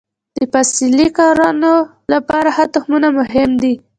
[0.35, 1.75] د فصلي کروندو
[2.13, 3.73] لپاره ښه تخمونه مهم دي.